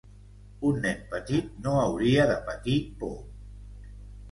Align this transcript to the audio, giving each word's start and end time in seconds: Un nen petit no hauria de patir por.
Un 0.69 0.79
nen 0.85 1.03
petit 1.11 1.51
no 1.67 1.75
hauria 1.83 2.27
de 2.33 2.41
patir 2.51 2.81
por. 3.05 3.15